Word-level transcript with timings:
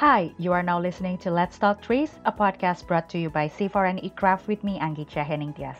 Hi, 0.00 0.30
you 0.36 0.52
are 0.52 0.62
now 0.62 0.78
listening 0.78 1.16
to 1.24 1.30
Let's 1.30 1.56
Talk 1.56 1.80
Trees, 1.80 2.18
a 2.26 2.30
podcast 2.30 2.86
brought 2.86 3.08
to 3.08 3.18
you 3.18 3.30
by 3.30 3.48
CIFOR 3.48 3.88
and 3.88 3.98
ICRAF 4.02 4.46
with 4.46 4.62
me, 4.62 4.78
Anggicia 4.78 5.24
Henning 5.24 5.52
Diaz. 5.52 5.78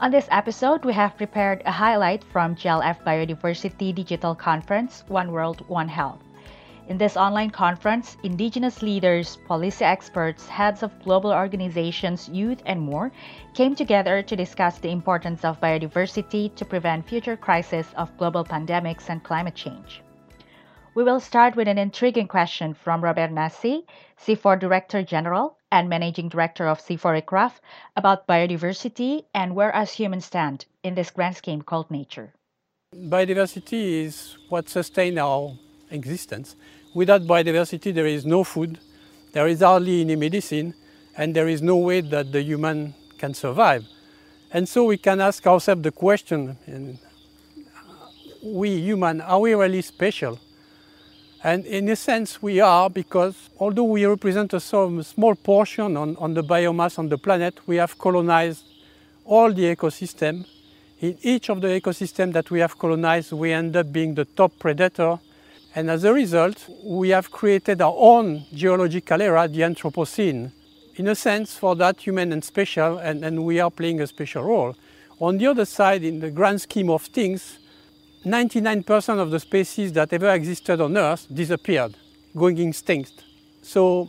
On 0.00 0.10
this 0.10 0.26
episode, 0.30 0.82
we 0.86 0.94
have 0.94 1.18
prepared 1.18 1.62
a 1.66 1.70
highlight 1.70 2.24
from 2.24 2.56
GLF 2.56 3.04
Biodiversity 3.04 3.94
Digital 3.94 4.34
Conference, 4.34 5.04
One 5.08 5.30
World, 5.30 5.62
One 5.68 5.88
Health. 5.88 6.22
In 6.88 6.96
this 6.96 7.18
online 7.18 7.50
conference, 7.50 8.16
indigenous 8.22 8.80
leaders, 8.80 9.36
policy 9.46 9.84
experts, 9.84 10.48
heads 10.48 10.82
of 10.82 10.98
global 11.04 11.30
organizations, 11.30 12.30
youth, 12.30 12.62
and 12.64 12.80
more 12.80 13.12
came 13.52 13.74
together 13.74 14.22
to 14.22 14.36
discuss 14.36 14.78
the 14.78 14.88
importance 14.88 15.44
of 15.44 15.60
biodiversity 15.60 16.54
to 16.54 16.64
prevent 16.64 17.06
future 17.06 17.36
crises 17.36 17.92
of 17.98 18.16
global 18.16 18.42
pandemics 18.42 19.10
and 19.10 19.22
climate 19.22 19.54
change. 19.54 20.00
We 20.94 21.02
will 21.02 21.18
start 21.18 21.56
with 21.56 21.66
an 21.66 21.76
intriguing 21.76 22.28
question 22.28 22.72
from 22.72 23.02
Robert 23.02 23.32
Nasi, 23.32 23.84
CIFOR 24.16 24.60
Director 24.60 25.02
General 25.02 25.58
and 25.72 25.88
Managing 25.88 26.28
Director 26.28 26.68
of 26.68 26.80
CIFOR 26.80 27.20
ICRAF, 27.20 27.54
about 27.96 28.28
biodiversity 28.28 29.24
and 29.34 29.56
where 29.56 29.74
us 29.74 29.92
humans 29.92 30.26
stand 30.26 30.66
in 30.84 30.94
this 30.94 31.10
grand 31.10 31.36
scheme 31.36 31.62
called 31.62 31.90
nature. 31.90 32.32
Biodiversity 32.94 34.04
is 34.04 34.38
what 34.48 34.68
sustains 34.68 35.18
our 35.18 35.58
existence. 35.90 36.54
Without 36.94 37.22
biodiversity, 37.22 37.92
there 37.92 38.06
is 38.06 38.24
no 38.24 38.44
food, 38.44 38.78
there 39.32 39.48
is 39.48 39.62
hardly 39.62 40.02
any 40.02 40.14
medicine, 40.14 40.74
and 41.16 41.34
there 41.34 41.48
is 41.48 41.60
no 41.60 41.76
way 41.76 42.02
that 42.02 42.30
the 42.30 42.40
human 42.40 42.94
can 43.18 43.34
survive. 43.34 43.84
And 44.52 44.68
so 44.68 44.84
we 44.84 44.98
can 44.98 45.20
ask 45.20 45.44
ourselves 45.44 45.82
the 45.82 45.90
question, 45.90 47.00
we 48.44 48.80
human, 48.80 49.20
are 49.22 49.40
we 49.40 49.54
really 49.54 49.82
special? 49.82 50.38
And 51.44 51.66
in 51.66 51.88
a 51.90 51.96
sense 51.96 52.42
we 52.42 52.58
are 52.58 52.88
because 52.88 53.50
although 53.60 53.84
we 53.84 54.06
represent 54.06 54.54
a 54.54 54.60
small 54.60 55.34
portion 55.34 55.96
on, 55.96 56.16
on 56.16 56.32
the 56.32 56.42
biomass 56.42 56.98
on 56.98 57.10
the 57.10 57.18
planet, 57.18 57.60
we 57.66 57.76
have 57.76 57.98
colonized 57.98 58.64
all 59.26 59.52
the 59.52 59.76
ecosystem. 59.76 60.46
In 61.00 61.18
each 61.20 61.50
of 61.50 61.60
the 61.60 61.68
ecosystem 61.68 62.32
that 62.32 62.50
we 62.50 62.60
have 62.60 62.78
colonized, 62.78 63.32
we 63.32 63.52
end 63.52 63.76
up 63.76 63.92
being 63.92 64.14
the 64.14 64.24
top 64.24 64.58
predator 64.58 65.18
and 65.76 65.90
as 65.90 66.04
a 66.04 66.12
result, 66.12 66.68
we 66.84 67.08
have 67.08 67.32
created 67.32 67.82
our 67.82 67.94
own 67.96 68.44
geological 68.54 69.20
era, 69.20 69.48
the 69.48 69.62
Anthropocene. 69.62 70.52
In 70.94 71.08
a 71.08 71.16
sense, 71.16 71.56
for 71.56 71.74
that, 71.76 72.00
human 72.00 72.32
and 72.32 72.44
special, 72.44 72.98
and, 72.98 73.24
and 73.24 73.44
we 73.44 73.58
are 73.58 73.72
playing 73.72 74.00
a 74.00 74.06
special 74.06 74.44
role. 74.44 74.76
On 75.18 75.36
the 75.36 75.48
other 75.48 75.64
side, 75.64 76.04
in 76.04 76.20
the 76.20 76.30
grand 76.30 76.60
scheme 76.60 76.90
of 76.90 77.02
things, 77.02 77.58
99% 78.24 79.18
of 79.18 79.30
the 79.30 79.38
species 79.38 79.92
that 79.92 80.12
ever 80.12 80.30
existed 80.30 80.80
on 80.80 80.96
Earth 80.96 81.26
disappeared, 81.32 81.94
going 82.34 82.58
extinct. 82.58 83.22
So 83.62 84.08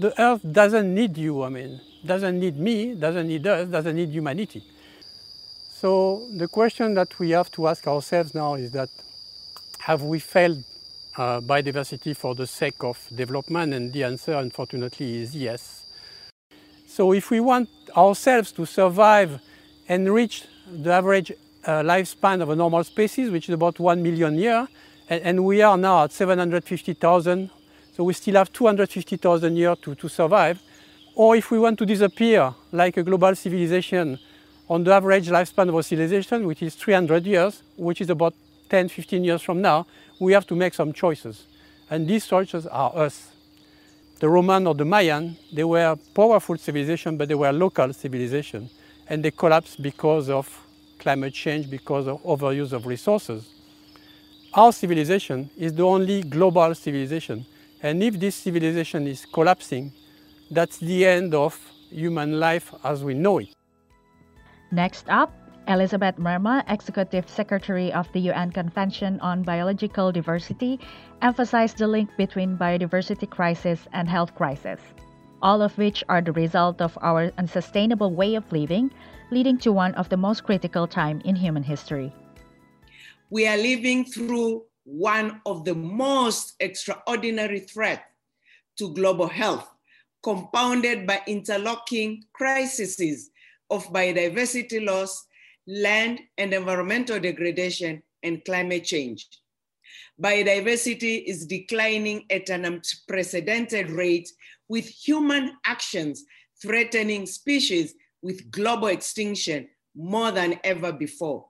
the 0.00 0.14
Earth 0.18 0.40
doesn't 0.52 0.94
need 0.94 1.16
you, 1.16 1.42
I 1.42 1.48
mean, 1.48 1.80
doesn't 2.04 2.38
need 2.38 2.56
me, 2.56 2.94
doesn't 2.94 3.26
need 3.26 3.46
us, 3.46 3.68
doesn't 3.68 3.96
need 3.96 4.10
humanity. 4.10 4.62
So 5.68 6.28
the 6.36 6.46
question 6.46 6.94
that 6.94 7.18
we 7.18 7.30
have 7.30 7.50
to 7.52 7.66
ask 7.66 7.86
ourselves 7.86 8.34
now 8.34 8.54
is 8.54 8.70
that 8.72 8.88
have 9.78 10.02
we 10.02 10.18
failed 10.20 10.62
uh, 11.16 11.40
biodiversity 11.40 12.16
for 12.16 12.34
the 12.34 12.46
sake 12.46 12.84
of 12.84 13.04
development? 13.14 13.74
And 13.74 13.92
the 13.92 14.04
answer, 14.04 14.34
unfortunately, 14.34 15.22
is 15.22 15.34
yes. 15.34 15.86
So 16.86 17.12
if 17.12 17.30
we 17.30 17.40
want 17.40 17.68
ourselves 17.96 18.52
to 18.52 18.66
survive 18.66 19.40
and 19.88 20.12
reach 20.12 20.44
the 20.70 20.92
average 20.92 21.32
uh, 21.64 21.82
lifespan 21.82 22.40
of 22.40 22.50
a 22.50 22.56
normal 22.56 22.84
species, 22.84 23.30
which 23.30 23.48
is 23.48 23.54
about 23.54 23.78
1 23.78 24.02
million 24.02 24.36
years, 24.36 24.68
and, 25.08 25.22
and, 25.22 25.44
we 25.44 25.60
are 25.60 25.76
now 25.76 26.04
at 26.04 26.12
750,000, 26.12 27.50
so 27.96 28.04
we 28.04 28.12
still 28.12 28.34
have 28.36 28.52
250,000 28.52 29.56
years 29.56 29.76
to, 29.82 29.94
to 29.94 30.08
survive. 30.08 30.62
Or 31.14 31.36
if 31.36 31.50
we 31.50 31.58
want 31.58 31.78
to 31.80 31.86
disappear 31.86 32.54
like 32.72 32.96
a 32.96 33.02
global 33.02 33.34
civilization 33.34 34.18
on 34.68 34.84
the 34.84 34.92
average 34.92 35.28
lifespan 35.28 35.68
of 35.68 35.74
a 35.74 35.82
civilization, 35.82 36.46
which 36.46 36.62
is 36.62 36.76
300 36.76 37.26
years, 37.26 37.62
which 37.76 38.00
is 38.00 38.08
about 38.08 38.34
10, 38.68 38.88
15 38.88 39.24
years 39.24 39.42
from 39.42 39.60
now, 39.60 39.86
we 40.20 40.32
have 40.32 40.46
to 40.46 40.54
make 40.54 40.74
some 40.74 40.92
choices. 40.92 41.46
And 41.90 42.06
these 42.06 42.26
choices 42.26 42.66
are 42.68 42.96
us. 42.96 43.32
The 44.20 44.28
Roman 44.28 44.66
or 44.66 44.74
the 44.74 44.84
Mayan, 44.84 45.36
they 45.52 45.64
were 45.64 45.96
powerful 46.14 46.56
civilization, 46.56 47.16
but 47.16 47.28
they 47.28 47.34
were 47.34 47.52
local 47.52 47.92
civilization. 47.92 48.70
And 49.08 49.24
they 49.24 49.32
collapsed 49.32 49.82
because 49.82 50.30
of 50.30 50.48
climate 51.00 51.34
change, 51.34 51.68
because 51.68 52.06
of 52.06 52.22
overuse 52.22 52.72
of 52.72 52.86
resources. 52.86 53.48
Our 54.54 54.72
civilization 54.72 55.50
is 55.56 55.72
the 55.74 55.82
only 55.84 56.22
global 56.22 56.74
civilization. 56.74 57.46
And 57.82 58.02
if 58.02 58.20
this 58.20 58.34
civilization 58.36 59.06
is 59.06 59.26
collapsing, 59.26 59.92
that's 60.50 60.78
the 60.78 61.06
end 61.06 61.34
of 61.34 61.58
human 61.90 62.38
life 62.38 62.72
as 62.84 63.02
we 63.02 63.14
know 63.14 63.38
it. 63.38 63.48
Next 64.70 65.08
up, 65.08 65.32
Elizabeth 65.68 66.16
Mrema, 66.16 66.64
Executive 66.68 67.28
Secretary 67.28 67.92
of 67.92 68.10
the 68.12 68.20
UN 68.30 68.50
Convention 68.50 69.20
on 69.20 69.42
Biological 69.42 70.10
Diversity, 70.10 70.80
emphasized 71.22 71.78
the 71.78 71.86
link 71.86 72.10
between 72.16 72.56
biodiversity 72.56 73.28
crisis 73.28 73.86
and 73.92 74.08
health 74.08 74.34
crisis, 74.34 74.80
all 75.42 75.62
of 75.62 75.76
which 75.78 76.04
are 76.08 76.20
the 76.20 76.32
result 76.32 76.80
of 76.80 76.96
our 77.02 77.32
unsustainable 77.38 78.12
way 78.12 78.34
of 78.34 78.50
living, 78.52 78.90
leading 79.30 79.58
to 79.58 79.72
one 79.72 79.94
of 79.94 80.08
the 80.08 80.16
most 80.16 80.44
critical 80.44 80.86
time 80.86 81.20
in 81.24 81.36
human 81.36 81.62
history. 81.62 82.12
We 83.30 83.46
are 83.46 83.56
living 83.56 84.04
through 84.04 84.64
one 84.84 85.40
of 85.46 85.64
the 85.64 85.74
most 85.74 86.54
extraordinary 86.60 87.60
threats 87.60 88.02
to 88.78 88.92
global 88.94 89.28
health, 89.28 89.68
compounded 90.22 91.06
by 91.06 91.22
interlocking 91.26 92.24
crises 92.32 93.30
of 93.70 93.86
biodiversity 93.92 94.84
loss 94.84 95.26
land 95.66 96.20
and 96.38 96.52
environmental 96.52 97.20
degradation, 97.20 98.02
and 98.22 98.44
climate 98.44 98.84
change. 98.84 99.28
Biodiversity 100.22 101.24
is 101.24 101.46
declining 101.46 102.24
at 102.28 102.50
an 102.50 102.64
unprecedented 102.64 103.90
rate 103.90 104.28
with 104.70 104.86
human 104.86 105.56
actions 105.66 106.24
threatening 106.62 107.26
species 107.26 107.94
with 108.22 108.52
global 108.52 108.86
extinction 108.86 109.68
more 109.96 110.30
than 110.30 110.60
ever 110.62 110.92
before. 110.92 111.46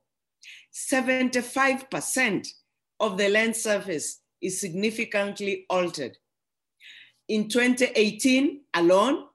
75% 0.73 2.49
of 2.99 3.19
the 3.19 3.29
land 3.29 3.55
surface 3.55 4.23
is 4.41 4.59
significantly 4.59 5.67
altered. 5.69 6.17
In 7.29 7.49
2018 7.49 8.63
alone, 8.73 9.27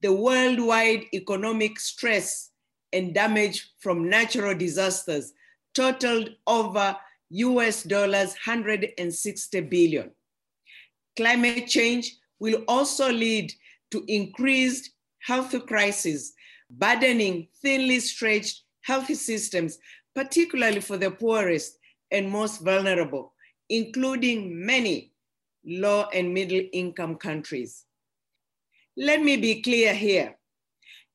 the 0.00 0.14
worldwide 0.14 1.04
economic 1.12 1.78
stress 1.78 2.52
and 2.94 3.14
damage 3.14 3.70
from 3.80 4.08
natural 4.08 4.56
disasters 4.56 5.34
totaled 5.74 6.30
over 6.46 6.96
US 7.28 7.82
dollars 7.82 8.34
160 8.46 9.60
billion. 9.60 10.10
Climate 11.16 11.66
change 11.66 12.16
will 12.38 12.62
also 12.68 13.10
lead 13.10 13.52
to 13.90 14.04
increased 14.08 14.90
health 15.20 15.54
crises, 15.66 16.34
burdening 16.70 17.48
thinly 17.62 18.00
stretched 18.00 18.62
health 18.82 19.14
systems, 19.14 19.78
particularly 20.14 20.80
for 20.80 20.96
the 20.96 21.10
poorest 21.10 21.78
and 22.10 22.30
most 22.30 22.62
vulnerable, 22.62 23.32
including 23.68 24.64
many 24.64 25.12
low 25.64 26.06
and 26.14 26.32
middle 26.32 26.62
income 26.72 27.16
countries. 27.16 27.84
Let 28.96 29.22
me 29.22 29.36
be 29.36 29.62
clear 29.62 29.92
here. 29.92 30.36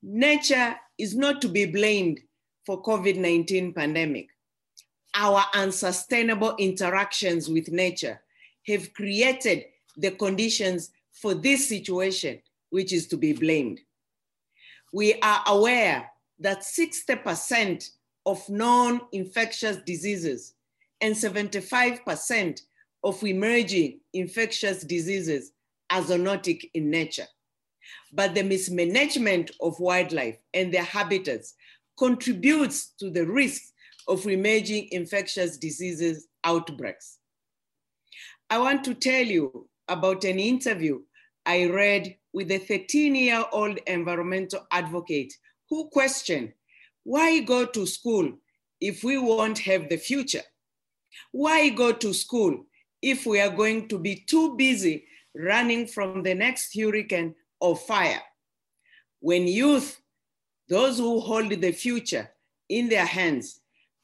Nature 0.03 0.75
is 0.97 1.15
not 1.15 1.41
to 1.41 1.47
be 1.47 1.65
blamed 1.65 2.19
for 2.65 2.81
COVID-19 2.83 3.73
pandemic. 3.75 4.27
Our 5.15 5.43
unsustainable 5.53 6.55
interactions 6.57 7.49
with 7.49 7.71
nature 7.71 8.21
have 8.67 8.93
created 8.93 9.65
the 9.97 10.11
conditions 10.11 10.91
for 11.21 11.33
this 11.35 11.69
situation, 11.69 12.41
which 12.71 12.91
is 12.91 13.07
to 13.07 13.17
be 13.17 13.33
blamed. 13.33 13.79
We 14.91 15.13
are 15.21 15.43
aware 15.47 16.09
that 16.39 16.61
60% 16.61 17.89
of 18.25 18.49
non 18.49 19.01
infectious 19.11 19.77
diseases 19.85 20.55
and 20.99 21.15
75% 21.15 22.61
of 23.03 23.23
emerging 23.23 23.99
infectious 24.13 24.83
diseases 24.83 25.51
are 25.89 26.01
zoonotic 26.01 26.69
in 26.73 26.89
nature. 26.89 27.27
But 28.11 28.35
the 28.35 28.43
mismanagement 28.43 29.51
of 29.61 29.79
wildlife 29.79 30.37
and 30.53 30.73
their 30.73 30.83
habitats 30.83 31.55
contributes 31.97 32.93
to 32.99 33.09
the 33.09 33.25
risk 33.25 33.61
of 34.07 34.25
emerging 34.27 34.89
infectious 34.91 35.57
diseases 35.57 36.27
outbreaks. 36.43 37.19
I 38.49 38.57
want 38.57 38.83
to 38.85 38.93
tell 38.93 39.25
you 39.25 39.69
about 39.87 40.23
an 40.23 40.39
interview 40.39 41.01
I 41.45 41.65
read 41.65 42.15
with 42.33 42.51
a 42.51 42.59
13 42.59 43.15
year 43.15 43.43
old 43.51 43.79
environmental 43.87 44.65
advocate 44.71 45.33
who 45.69 45.89
questioned 45.89 46.53
why 47.03 47.39
go 47.39 47.65
to 47.65 47.85
school 47.87 48.31
if 48.79 49.03
we 49.03 49.17
won't 49.17 49.59
have 49.59 49.89
the 49.89 49.97
future? 49.97 50.43
Why 51.31 51.69
go 51.69 51.91
to 51.93 52.13
school 52.13 52.65
if 53.01 53.25
we 53.25 53.39
are 53.39 53.49
going 53.49 53.87
to 53.87 53.97
be 53.97 54.23
too 54.27 54.55
busy 54.55 55.05
running 55.35 55.87
from 55.87 56.23
the 56.23 56.33
next 56.33 56.75
hurricane 56.77 57.35
or 57.59 57.75
fire. 57.75 58.21
When 59.19 59.47
youth, 59.47 59.99
those 60.67 60.97
who 60.97 61.19
hold 61.19 61.49
the 61.49 61.71
future 61.71 62.29
in 62.69 62.89
their 62.89 63.05
hands, 63.05 63.59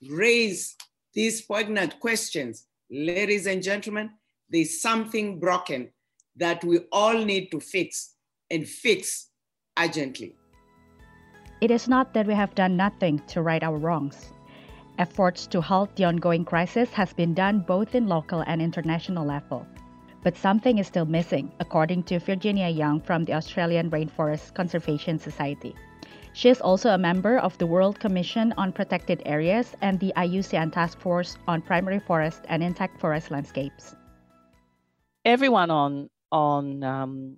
raise 0.10 0.76
these 1.14 1.42
poignant 1.42 2.00
questions, 2.00 2.66
ladies 2.90 3.48
and 3.48 3.64
gentlemen, 3.64 4.12
there's 4.50 4.82
something 4.82 5.40
broken 5.40 5.90
that 6.38 6.64
we 6.64 6.80
all 6.92 7.14
need 7.14 7.52
to 7.52 7.60
fix 7.60 8.16
and 8.50 8.68
fix 8.68 9.30
urgently. 9.78 10.36
It 11.60 11.72
is 11.72 11.88
not 11.88 12.14
that 12.14 12.28
we 12.28 12.34
have 12.34 12.54
done 12.56 12.78
nothing 12.78 13.20
to 13.28 13.42
right 13.42 13.64
our 13.64 13.78
wrongs. 13.78 14.32
Efforts 15.00 15.48
to 15.48 15.62
halt 15.62 15.96
the 15.96 16.06
ongoing 16.06 16.46
crisis 16.46 16.94
has 16.94 17.14
been 17.14 17.34
done 17.34 17.60
both 17.60 17.96
in 17.96 18.08
local 18.08 18.42
and 18.42 18.62
international 18.62 19.26
level. 19.26 19.66
But 20.24 20.36
something 20.36 20.78
is 20.78 20.88
still 20.88 21.06
missing, 21.06 21.52
according 21.60 22.04
to 22.04 22.20
Virginia 22.20 22.70
Young 22.70 23.02
from 23.02 23.24
the 23.24 23.34
Australian 23.34 23.90
Rainforest 23.90 24.54
Conservation 24.54 25.20
Society. 25.20 25.76
She 26.34 26.50
is 26.50 26.62
also 26.62 26.90
a 26.90 26.98
member 26.98 27.40
of 27.40 27.58
the 27.58 27.66
World 27.66 28.00
Commission 28.00 28.54
on 28.58 28.72
Protected 28.72 29.24
Areas 29.26 29.76
and 29.82 30.00
the 30.00 30.14
IUCN 30.16 30.72
Task 30.72 31.00
Force 31.00 31.38
on 31.48 31.62
Primary 31.62 32.00
Forest 32.00 32.42
and 32.50 32.64
Intact 32.64 33.00
Forest 33.00 33.32
Landscapes. 33.32 33.96
Everyone 35.26 35.72
on 35.72 36.10
on 36.32 36.84
um, 36.84 37.38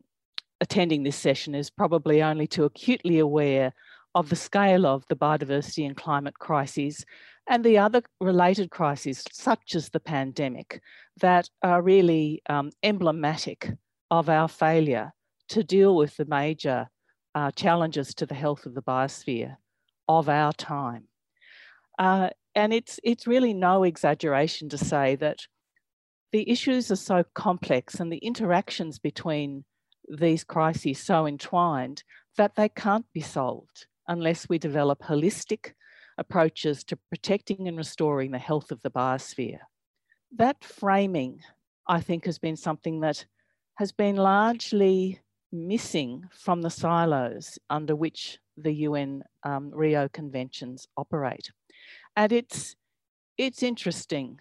attending 0.62 1.04
this 1.04 1.16
session 1.16 1.56
is 1.56 1.70
probably 1.70 2.22
only 2.22 2.48
too 2.48 2.66
acutely 2.66 3.20
aware 3.20 3.74
of 4.16 4.30
the 4.30 4.36
scale 4.36 4.86
of 4.86 5.06
the 5.08 5.16
biodiversity 5.16 5.86
and 5.86 5.96
climate 5.96 6.38
crises 6.40 7.06
and 7.48 7.64
the 7.64 7.78
other 7.78 8.02
related 8.22 8.70
crises, 8.70 9.24
such 9.32 9.76
as 9.76 9.90
the 9.90 10.00
pandemic, 10.00 10.82
that 11.20 11.50
are 11.64 11.82
really 11.82 12.42
um, 12.48 12.70
emblematic 12.84 13.72
of 14.12 14.30
our 14.30 14.48
failure 14.48 15.12
to 15.50 15.64
deal 15.64 15.96
with 15.96 16.16
the 16.18 16.26
major 16.26 16.88
uh, 17.34 17.52
challenges 17.52 18.14
to 18.14 18.26
the 18.26 18.36
health 18.36 18.66
of 18.66 18.76
the 18.76 18.82
biosphere 18.82 19.58
of 20.08 20.30
our 20.30 20.54
time. 20.54 21.06
Uh, 21.98 22.30
and 22.56 22.74
it's, 22.74 23.00
it's 23.04 23.28
really 23.28 23.54
no 23.54 23.84
exaggeration 23.84 24.70
to 24.70 24.78
say 24.78 25.16
that 25.16 25.40
the 26.32 26.50
issues 26.50 26.92
are 26.92 26.96
so 26.96 27.24
complex 27.34 28.00
and 28.00 28.12
the 28.12 28.18
interactions 28.18 29.00
between 29.00 29.66
these 30.08 30.44
crises 30.44 31.00
so 31.00 31.26
entwined 31.26 32.04
that 32.38 32.56
they 32.56 32.70
can't 32.70 33.06
be 33.14 33.22
solved 33.22 33.88
unless 34.08 34.50
we 34.50 34.58
develop 34.58 35.00
holistic 35.02 35.74
approaches 36.18 36.84
to 36.84 36.98
protecting 37.10 37.68
and 37.68 37.78
restoring 37.78 38.32
the 38.32 38.38
health 38.38 38.72
of 38.72 38.82
the 38.82 38.92
biosphere. 38.92 39.60
That 40.36 40.64
framing, 40.64 41.40
I 41.88 42.02
think, 42.02 42.26
has 42.26 42.38
been 42.38 42.58
something 42.58 43.00
that 43.02 43.26
has 43.76 43.92
been 43.92 44.18
largely 44.18 45.22
missing 45.52 46.26
from 46.32 46.62
the 46.62 46.70
silos 46.70 47.58
under 47.70 47.96
which 47.96 48.38
the 48.58 48.74
UN 48.74 49.24
um, 49.44 49.72
Rio 49.74 50.10
conventions 50.10 50.88
operate. 50.98 51.50
And 52.16 52.32
it's, 52.32 52.76
it's 53.38 53.64
interesting, 53.64 54.40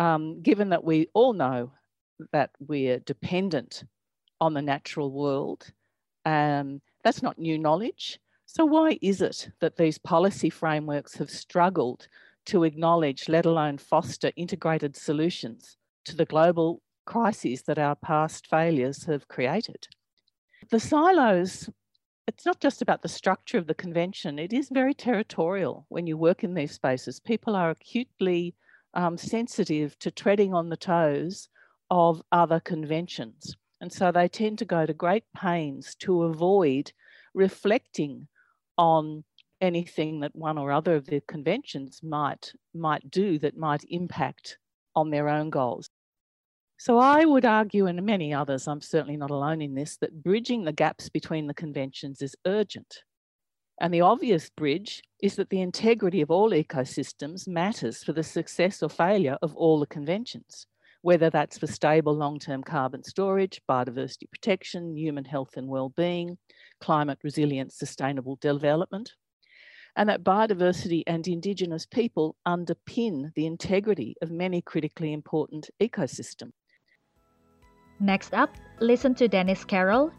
um, 0.00 0.40
given 0.40 0.70
that 0.70 0.82
we 0.82 1.08
all 1.12 1.34
know 1.34 1.70
that 2.32 2.50
we're 2.58 2.98
dependent 3.00 3.84
on 4.40 4.54
the 4.54 4.62
natural 4.62 5.12
world. 5.12 5.70
Um, 6.24 6.80
that's 7.04 7.22
not 7.22 7.38
new 7.38 7.58
knowledge. 7.58 8.18
So, 8.46 8.64
why 8.64 8.98
is 9.02 9.20
it 9.20 9.50
that 9.60 9.76
these 9.76 9.98
policy 9.98 10.48
frameworks 10.48 11.14
have 11.18 11.30
struggled 11.30 12.08
to 12.46 12.64
acknowledge, 12.64 13.28
let 13.28 13.44
alone 13.44 13.76
foster, 13.76 14.32
integrated 14.36 14.96
solutions 14.96 15.76
to 16.06 16.16
the 16.16 16.24
global 16.24 16.80
crises 17.04 17.62
that 17.62 17.78
our 17.78 17.94
past 17.94 18.46
failures 18.46 19.04
have 19.04 19.28
created? 19.28 19.86
The 20.70 20.80
silos, 20.80 21.68
it's 22.26 22.46
not 22.46 22.60
just 22.60 22.80
about 22.80 23.02
the 23.02 23.08
structure 23.08 23.58
of 23.58 23.66
the 23.66 23.74
convention, 23.74 24.38
it 24.38 24.54
is 24.54 24.70
very 24.70 24.94
territorial 24.94 25.84
when 25.90 26.06
you 26.06 26.16
work 26.16 26.42
in 26.42 26.54
these 26.54 26.72
spaces. 26.72 27.20
People 27.20 27.54
are 27.54 27.70
acutely 27.70 28.54
um, 28.94 29.16
sensitive 29.16 29.98
to 30.00 30.10
treading 30.10 30.54
on 30.54 30.68
the 30.68 30.76
toes 30.76 31.48
of 31.90 32.22
other 32.32 32.60
conventions. 32.60 33.56
And 33.80 33.92
so 33.92 34.12
they 34.12 34.28
tend 34.28 34.58
to 34.58 34.64
go 34.64 34.86
to 34.86 34.92
great 34.92 35.24
pains 35.34 35.94
to 36.00 36.24
avoid 36.24 36.92
reflecting 37.34 38.28
on 38.76 39.24
anything 39.60 40.20
that 40.20 40.34
one 40.34 40.58
or 40.58 40.72
other 40.72 40.96
of 40.96 41.06
the 41.06 41.20
conventions 41.28 42.00
might 42.02 42.52
might 42.74 43.10
do 43.10 43.38
that 43.38 43.56
might 43.56 43.84
impact 43.88 44.58
on 44.96 45.10
their 45.10 45.28
own 45.28 45.50
goals. 45.50 45.88
So 46.78 46.98
I 46.98 47.26
would 47.26 47.44
argue, 47.44 47.86
and 47.86 48.02
many 48.06 48.32
others, 48.32 48.66
I'm 48.66 48.80
certainly 48.80 49.18
not 49.18 49.30
alone 49.30 49.60
in 49.60 49.74
this, 49.74 49.98
that 49.98 50.22
bridging 50.22 50.64
the 50.64 50.72
gaps 50.72 51.10
between 51.10 51.46
the 51.46 51.52
conventions 51.52 52.22
is 52.22 52.34
urgent. 52.46 53.02
And 53.80 53.94
the 53.94 54.02
obvious 54.02 54.50
bridge 54.50 55.02
is 55.22 55.36
that 55.36 55.48
the 55.48 55.62
integrity 55.62 56.20
of 56.20 56.30
all 56.30 56.50
ecosystems 56.50 57.48
matters 57.48 58.04
for 58.04 58.12
the 58.12 58.22
success 58.22 58.82
or 58.82 58.90
failure 58.90 59.38
of 59.40 59.56
all 59.56 59.80
the 59.80 59.86
conventions, 59.86 60.66
whether 61.00 61.30
that's 61.30 61.56
for 61.56 61.66
stable 61.66 62.14
long 62.14 62.38
term 62.38 62.62
carbon 62.62 63.02
storage, 63.02 63.60
biodiversity 63.66 64.30
protection, 64.30 64.94
human 64.96 65.24
health 65.24 65.56
and 65.56 65.66
well 65.66 65.88
being, 65.88 66.36
climate 66.80 67.18
resilient 67.24 67.72
sustainable 67.72 68.36
development, 68.42 69.14
and 69.96 70.10
that 70.10 70.24
biodiversity 70.24 71.02
and 71.06 71.26
Indigenous 71.26 71.86
people 71.86 72.36
underpin 72.46 73.32
the 73.34 73.46
integrity 73.46 74.14
of 74.20 74.30
many 74.30 74.60
critically 74.60 75.14
important 75.14 75.70
ecosystems. 75.80 76.52
Next 77.98 78.32
up, 78.34 78.56
listen 78.80 79.14
to 79.16 79.28
Dennis 79.28 79.64
Carroll, 79.64 80.10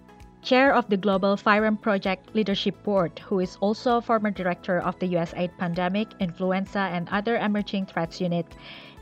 chair 0.41 0.73
of 0.73 0.89
the 0.89 0.97
Global 0.97 1.37
Virome 1.37 1.79
Project 1.81 2.35
Leadership 2.35 2.81
Board, 2.83 3.19
who 3.19 3.39
is 3.39 3.57
also 3.61 4.01
former 4.01 4.31
director 4.31 4.79
of 4.79 4.97
the 4.99 5.07
USAID 5.13 5.57
Pandemic, 5.57 6.07
Influenza, 6.19 6.79
and 6.79 7.07
Other 7.09 7.37
Emerging 7.37 7.85
Threats 7.85 8.19
Unit, 8.19 8.45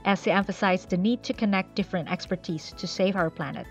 as 0.05 0.23
he 0.23 0.31
emphasized 0.31 0.89
the 0.89 0.97
need 0.97 1.23
to 1.23 1.33
connect 1.33 1.75
different 1.75 2.11
expertise 2.11 2.73
to 2.77 2.87
save 2.87 3.15
our 3.15 3.29
planet. 3.29 3.67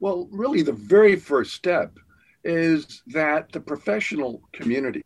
Well, 0.00 0.28
really, 0.30 0.62
the 0.62 0.72
very 0.72 1.16
first 1.16 1.54
step 1.54 1.98
is 2.44 3.02
that 3.08 3.52
the 3.52 3.60
professional 3.60 4.42
community, 4.52 5.04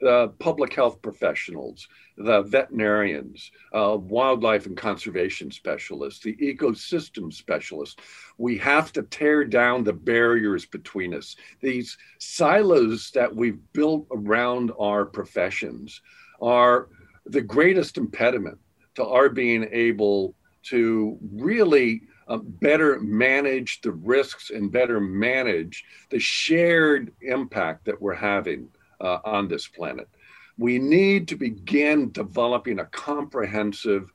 the 0.00 0.28
public 0.38 0.74
health 0.74 1.02
professionals, 1.02 1.88
the 2.16 2.42
veterinarians, 2.42 3.50
uh, 3.72 3.96
wildlife 3.98 4.66
and 4.66 4.76
conservation 4.76 5.50
specialists, 5.50 6.22
the 6.22 6.36
ecosystem 6.36 7.32
specialists, 7.32 7.96
we 8.36 8.56
have 8.58 8.92
to 8.92 9.02
tear 9.02 9.44
down 9.44 9.82
the 9.82 9.92
barriers 9.92 10.66
between 10.66 11.14
us. 11.14 11.36
These 11.60 11.98
silos 12.18 13.10
that 13.12 13.34
we've 13.34 13.58
built 13.72 14.06
around 14.12 14.72
our 14.78 15.04
professions 15.04 16.00
are 16.40 16.88
the 17.26 17.42
greatest 17.42 17.98
impediment 17.98 18.58
to 18.94 19.04
our 19.04 19.28
being 19.28 19.68
able 19.72 20.34
to 20.64 21.18
really 21.32 22.02
uh, 22.28 22.36
better 22.36 23.00
manage 23.00 23.80
the 23.80 23.92
risks 23.92 24.50
and 24.50 24.70
better 24.70 25.00
manage 25.00 25.84
the 26.10 26.18
shared 26.18 27.12
impact 27.22 27.84
that 27.86 28.00
we're 28.00 28.14
having 28.14 28.68
uh, 29.00 29.18
on 29.24 29.48
this 29.48 29.66
planet. 29.66 30.08
We 30.56 30.78
need 30.78 31.28
to 31.28 31.36
begin 31.36 32.10
developing 32.10 32.80
a 32.80 32.86
comprehensive 32.86 34.10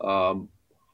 um, 0.00 0.48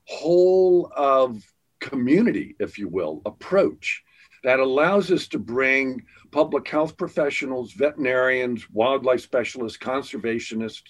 whole 0.07 0.91
of 0.97 1.43
community, 1.81 2.57
if 2.59 2.79
you 2.79 2.89
will, 2.89 3.21
approach 3.27 4.03
that 4.43 4.61
allows 4.61 5.11
us 5.11 5.27
to 5.29 5.39
bring 5.39 6.03
public 6.31 6.69
health 6.69 6.97
professionals, 6.97 7.73
veterinarians, 7.73 8.69
wildlife 8.71 9.21
specialists, 9.23 9.79
conservationists, 9.79 10.83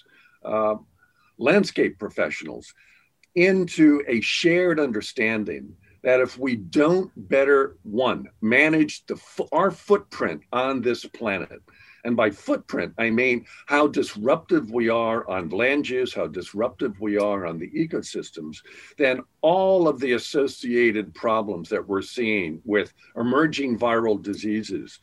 uh, 0.44 0.74
landscape 1.38 1.98
professionals 1.98 2.72
into 3.34 4.02
a 4.08 4.20
shared 4.20 4.78
understanding 4.78 5.74
that 6.02 6.20
if 6.20 6.38
we 6.38 6.54
don't 6.56 7.10
better 7.28 7.76
one 7.82 8.26
manage 8.40 9.04
the 9.06 9.18
our 9.52 9.70
footprint 9.70 10.42
on 10.52 10.80
this 10.82 11.04
planet 11.06 11.60
and 12.04 12.16
by 12.16 12.30
footprint 12.30 12.92
i 12.98 13.10
mean 13.10 13.44
how 13.66 13.86
disruptive 13.86 14.70
we 14.70 14.88
are 14.88 15.28
on 15.28 15.48
land 15.50 15.88
use 15.88 16.12
how 16.14 16.26
disruptive 16.26 16.98
we 17.00 17.18
are 17.18 17.46
on 17.46 17.58
the 17.58 17.70
ecosystems 17.70 18.58
then 18.98 19.20
all 19.40 19.88
of 19.88 19.98
the 20.00 20.12
associated 20.12 21.14
problems 21.14 21.68
that 21.68 21.86
we're 21.86 22.02
seeing 22.02 22.60
with 22.64 22.92
emerging 23.16 23.78
viral 23.78 24.20
diseases 24.20 25.00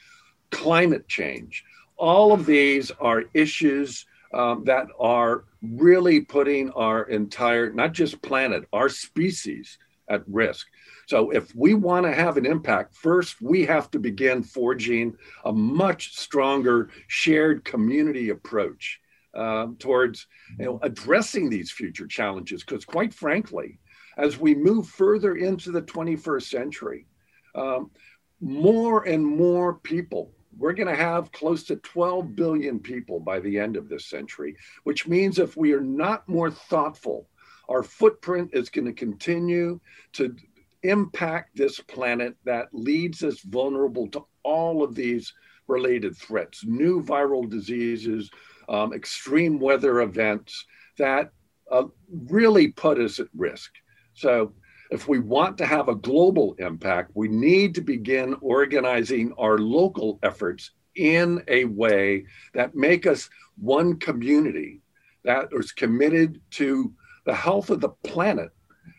climate 0.51 1.07
change 1.07 1.63
all 1.97 2.33
of 2.33 2.45
these 2.45 2.91
are 2.99 3.25
issues 3.33 4.05
um, 4.33 4.63
that 4.65 4.87
are 4.99 5.45
really 5.61 6.21
putting 6.21 6.71
our 6.71 7.03
entire, 7.03 7.71
not 7.71 7.93
just 7.93 8.21
planet, 8.21 8.63
our 8.73 8.89
species 8.89 9.77
at 10.09 10.23
risk. 10.27 10.67
So, 11.11 11.29
if 11.31 11.53
we 11.53 11.73
want 11.73 12.05
to 12.05 12.13
have 12.13 12.37
an 12.37 12.45
impact, 12.45 12.95
first 12.95 13.41
we 13.41 13.65
have 13.65 13.91
to 13.91 13.99
begin 13.99 14.43
forging 14.43 15.17
a 15.43 15.51
much 15.51 16.15
stronger 16.15 16.89
shared 17.07 17.65
community 17.65 18.29
approach 18.29 19.01
um, 19.33 19.75
towards 19.75 20.27
you 20.57 20.63
know, 20.63 20.79
addressing 20.81 21.49
these 21.49 21.69
future 21.69 22.07
challenges. 22.07 22.63
Because, 22.63 22.85
quite 22.85 23.13
frankly, 23.13 23.77
as 24.17 24.37
we 24.37 24.55
move 24.55 24.87
further 24.87 25.35
into 25.35 25.69
the 25.69 25.81
21st 25.81 26.43
century, 26.43 27.07
um, 27.55 27.91
more 28.39 29.03
and 29.05 29.25
more 29.25 29.73
people. 29.79 30.31
We're 30.57 30.71
going 30.71 30.87
to 30.87 30.95
have 30.95 31.33
close 31.33 31.65
to 31.65 31.75
12 31.75 32.37
billion 32.37 32.79
people 32.79 33.19
by 33.19 33.41
the 33.41 33.59
end 33.59 33.75
of 33.75 33.89
this 33.89 34.05
century, 34.05 34.55
which 34.85 35.09
means 35.09 35.39
if 35.39 35.57
we 35.57 35.73
are 35.73 35.81
not 35.81 36.29
more 36.29 36.51
thoughtful, 36.51 37.27
our 37.67 37.83
footprint 37.83 38.51
is 38.53 38.69
going 38.69 38.85
to 38.85 38.93
continue 38.93 39.79
to 40.13 40.35
impact 40.83 41.55
this 41.55 41.79
planet 41.79 42.35
that 42.45 42.67
leads 42.73 43.23
us 43.23 43.39
vulnerable 43.41 44.07
to 44.09 44.25
all 44.43 44.83
of 44.83 44.95
these 44.95 45.33
related 45.67 46.15
threats, 46.17 46.65
new 46.65 47.01
viral 47.03 47.49
diseases, 47.49 48.29
um, 48.69 48.93
extreme 48.93 49.59
weather 49.59 50.01
events 50.01 50.65
that 50.97 51.31
uh, 51.71 51.83
really 52.29 52.69
put 52.69 52.99
us 52.99 53.19
at 53.19 53.27
risk. 53.35 53.71
So, 54.13 54.53
if 54.91 55.07
we 55.07 55.19
want 55.19 55.57
to 55.59 55.65
have 55.65 55.87
a 55.87 55.95
global 55.95 56.53
impact, 56.59 57.11
we 57.13 57.29
need 57.29 57.73
to 57.75 57.81
begin 57.81 58.35
organizing 58.41 59.31
our 59.37 59.57
local 59.57 60.19
efforts 60.21 60.71
in 60.95 61.41
a 61.47 61.63
way 61.63 62.25
that 62.53 62.75
make 62.75 63.07
us 63.07 63.29
one 63.57 63.97
community 63.99 64.81
that 65.23 65.47
is 65.53 65.71
committed 65.71 66.41
to 66.51 66.93
the 67.25 67.33
health 67.33 67.69
of 67.69 67.79
the 67.79 67.89
planet. 68.03 68.49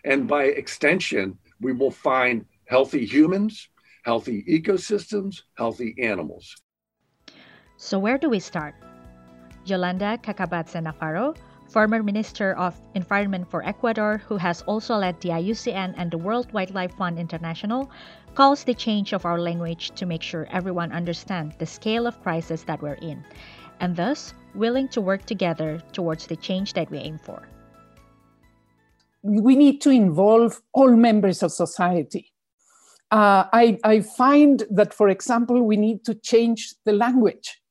And 0.04 0.26
by 0.26 0.44
extension, 0.44 1.38
we 1.62 1.72
will 1.72 1.90
find 1.90 2.44
healthy 2.66 3.06
humans, 3.06 3.68
healthy 4.04 4.42
ecosystems, 4.44 5.42
healthy 5.56 5.94
animals. 6.02 6.54
So, 7.76 7.98
where 7.98 8.18
do 8.18 8.28
we 8.28 8.40
start? 8.40 8.74
Yolanda 9.64 10.18
Kakabadse 10.22 10.82
Navarro, 10.82 11.34
former 11.68 12.02
Minister 12.02 12.54
of 12.54 12.80
Environment 12.94 13.48
for 13.48 13.64
Ecuador, 13.64 14.18
who 14.18 14.36
has 14.36 14.62
also 14.62 14.96
led 14.96 15.20
the 15.20 15.30
IUCN 15.30 15.94
and 15.96 16.10
the 16.10 16.18
World 16.18 16.52
Wildlife 16.52 16.94
Fund 16.94 17.18
International, 17.18 17.90
calls 18.34 18.64
the 18.64 18.74
change 18.74 19.12
of 19.12 19.24
our 19.24 19.38
language 19.38 19.92
to 19.92 20.06
make 20.06 20.22
sure 20.22 20.46
everyone 20.50 20.92
understands 20.92 21.56
the 21.56 21.66
scale 21.66 22.06
of 22.06 22.22
crisis 22.22 22.64
that 22.64 22.82
we're 22.82 23.00
in, 23.00 23.24
and 23.80 23.96
thus 23.96 24.34
willing 24.54 24.88
to 24.88 25.00
work 25.00 25.24
together 25.26 25.80
towards 25.92 26.26
the 26.26 26.36
change 26.36 26.72
that 26.74 26.90
we 26.90 26.98
aim 26.98 27.18
for. 27.18 27.42
We 29.22 29.56
need 29.56 29.80
to 29.82 29.90
involve 29.90 30.60
all 30.72 30.94
members 30.96 31.42
of 31.42 31.52
society. 31.52 32.32
Uh, 33.10 33.44
I, 33.52 33.78
I 33.84 34.00
find 34.00 34.64
that, 34.70 34.94
for 34.94 35.08
example, 35.08 35.62
we 35.62 35.76
need 35.76 36.04
to 36.06 36.14
change 36.14 36.74
the 36.84 36.92
language 36.92 37.62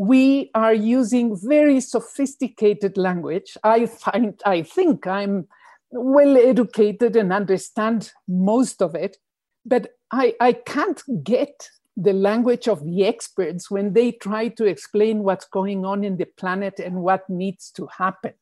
we 0.00 0.50
are 0.54 0.72
using 0.72 1.36
very 1.36 1.78
sophisticated 1.78 2.96
language. 2.96 3.54
I 3.62 3.84
find, 3.84 4.40
I 4.46 4.62
think 4.62 5.06
I'm 5.06 5.46
well 5.90 6.38
educated 6.38 7.16
and 7.16 7.30
understand 7.30 8.10
most 8.26 8.80
of 8.80 8.94
it, 8.94 9.18
but 9.66 9.88
I, 10.10 10.34
I 10.40 10.54
can't 10.54 11.02
get 11.22 11.68
the 11.98 12.14
language 12.14 12.66
of 12.66 12.82
the 12.82 13.04
experts 13.04 13.70
when 13.70 13.92
they 13.92 14.12
try 14.12 14.48
to 14.48 14.64
explain 14.64 15.22
what's 15.22 15.46
going 15.46 15.84
on 15.84 16.02
in 16.02 16.16
the 16.16 16.28
planet 16.38 16.78
and 16.78 17.02
what 17.02 17.28
needs 17.28 17.70
to 17.72 17.86
happen. 17.98 18.32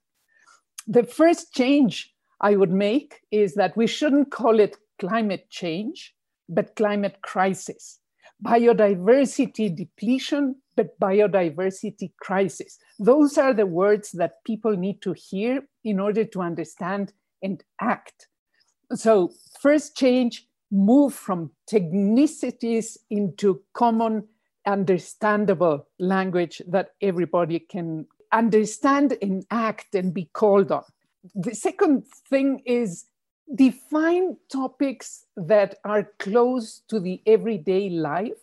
The 0.87 1.03
first 1.03 1.53
change 1.53 2.15
I 2.41 2.57
would 2.57 2.73
make 2.73 3.21
is 3.31 3.55
that 3.55 3.77
we 3.77 3.87
shouldn't 3.87 4.31
call 4.31 4.61
it 4.61 4.77
climate 4.99 5.49
change, 5.51 6.15
but 6.49 6.77
climate 6.77 7.19
crisis. 7.23 7.99
Biodiversity 8.45 9.75
depletion 9.75 10.57
but 10.79 10.99
biodiversity 11.01 12.13
crisis. 12.21 12.79
Those 13.01 13.37
are 13.37 13.53
the 13.53 13.67
words 13.67 14.13
that 14.13 14.45
people 14.45 14.77
need 14.77 15.03
to 15.03 15.13
hear 15.13 15.65
in 15.83 15.99
order 15.99 16.25
to 16.25 16.41
understand 16.41 17.13
and 17.43 17.65
act. 17.81 18.29
So, 18.95 19.33
first 19.61 19.97
change, 19.97 20.47
move 20.71 21.15
from 21.15 21.51
technicities 21.67 22.97
into 23.11 23.61
common, 23.75 24.29
understandable 24.65 25.89
language 25.99 26.63
that 26.69 26.91
everybody 27.03 27.59
can 27.59 28.07
understand 28.31 29.19
and 29.21 29.45
act 29.51 29.97
and 29.97 30.15
be 30.15 30.31
called 30.33 30.71
on. 30.71 30.85
The 31.35 31.55
second 31.55 32.07
thing 32.29 32.63
is 32.65 33.07
define 33.55 34.37
topics 34.51 35.27
that 35.37 35.77
are 35.85 36.13
close 36.19 36.83
to 36.89 37.01
the 37.01 37.21
everyday 37.27 37.91
life 37.91 38.39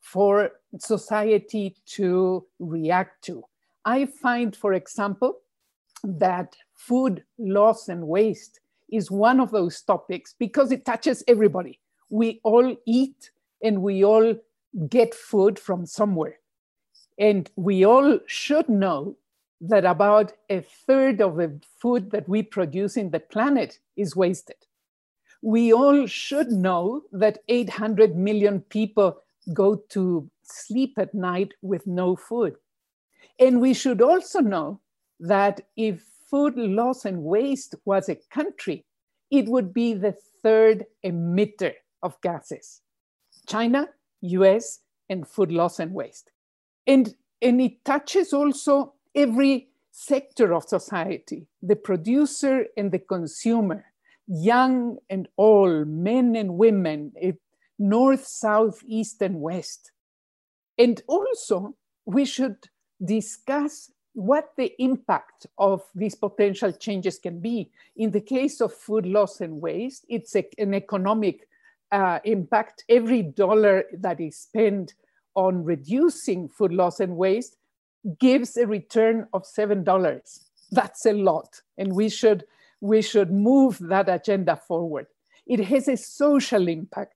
for 0.00 0.52
society 0.78 1.74
to 1.86 2.44
react 2.58 3.24
to. 3.24 3.44
I 3.84 4.06
find, 4.06 4.54
for 4.54 4.74
example, 4.74 5.40
that 6.02 6.56
food 6.74 7.24
loss 7.38 7.88
and 7.88 8.06
waste 8.06 8.60
is 8.90 9.10
one 9.10 9.40
of 9.40 9.50
those 9.50 9.80
topics 9.80 10.34
because 10.38 10.70
it 10.72 10.84
touches 10.84 11.24
everybody. 11.26 11.80
We 12.10 12.40
all 12.44 12.76
eat 12.86 13.30
and 13.62 13.82
we 13.82 14.04
all 14.04 14.34
get 14.88 15.14
food 15.14 15.58
from 15.58 15.86
somewhere. 15.86 16.38
And 17.18 17.50
we 17.56 17.84
all 17.84 18.18
should 18.26 18.68
know 18.68 19.16
that 19.60 19.84
about 19.84 20.32
a 20.50 20.60
third 20.60 21.20
of 21.20 21.36
the 21.36 21.60
food 21.80 22.10
that 22.10 22.28
we 22.28 22.42
produce 22.42 22.96
in 22.96 23.10
the 23.10 23.20
planet 23.20 23.78
is 23.96 24.16
wasted. 24.16 24.56
We 25.42 25.72
all 25.72 26.06
should 26.06 26.50
know 26.50 27.02
that 27.12 27.38
800 27.48 28.16
million 28.16 28.60
people 28.62 29.18
go 29.52 29.76
to 29.90 30.30
sleep 30.42 30.94
at 30.98 31.14
night 31.14 31.52
with 31.62 31.86
no 31.86 32.16
food. 32.16 32.56
And 33.38 33.60
we 33.60 33.74
should 33.74 34.00
also 34.00 34.40
know 34.40 34.80
that 35.20 35.60
if 35.76 36.02
food 36.30 36.56
loss 36.56 37.04
and 37.04 37.22
waste 37.22 37.74
was 37.84 38.08
a 38.08 38.18
country, 38.30 38.84
it 39.30 39.46
would 39.46 39.72
be 39.72 39.94
the 39.94 40.16
third 40.42 40.84
emitter 41.04 41.74
of 42.02 42.20
gases 42.20 42.82
China, 43.46 43.88
US, 44.22 44.80
and 45.08 45.26
food 45.26 45.52
loss 45.52 45.78
and 45.80 45.92
waste. 45.92 46.30
And, 46.86 47.14
and 47.42 47.60
it 47.60 47.84
touches 47.84 48.32
also 48.32 48.93
every 49.14 49.68
sector 49.90 50.52
of 50.52 50.64
society 50.64 51.46
the 51.62 51.76
producer 51.76 52.66
and 52.76 52.90
the 52.90 52.98
consumer, 52.98 53.84
young 54.26 54.98
and 55.08 55.28
old, 55.38 55.88
men 55.88 56.34
and 56.36 56.54
women, 56.54 57.12
north, 57.78 58.26
south, 58.26 58.82
east, 58.86 59.22
and 59.22 59.40
west. 59.40 59.92
And 60.78 61.00
also, 61.06 61.74
we 62.04 62.24
should 62.24 62.56
discuss 63.04 63.90
what 64.14 64.52
the 64.56 64.72
impact 64.82 65.46
of 65.58 65.82
these 65.94 66.14
potential 66.14 66.72
changes 66.72 67.18
can 67.18 67.40
be. 67.40 67.70
In 67.96 68.10
the 68.10 68.20
case 68.20 68.60
of 68.60 68.72
food 68.72 69.06
loss 69.06 69.40
and 69.40 69.60
waste, 69.60 70.06
it's 70.08 70.34
a, 70.36 70.44
an 70.58 70.74
economic 70.74 71.48
uh, 71.90 72.20
impact. 72.24 72.84
Every 72.88 73.22
dollar 73.22 73.84
that 73.92 74.20
is 74.20 74.36
spent 74.36 74.94
on 75.34 75.64
reducing 75.64 76.48
food 76.48 76.72
loss 76.72 77.00
and 77.00 77.16
waste 77.16 77.56
gives 78.18 78.56
a 78.56 78.66
return 78.66 79.26
of 79.32 79.44
$7. 79.44 80.40
That's 80.70 81.06
a 81.06 81.12
lot. 81.12 81.60
And 81.78 81.94
we 81.94 82.08
should, 82.08 82.44
we 82.80 83.02
should 83.02 83.30
move 83.30 83.78
that 83.80 84.08
agenda 84.08 84.56
forward. 84.56 85.06
It 85.46 85.60
has 85.60 85.88
a 85.88 85.96
social 85.96 86.68
impact 86.68 87.14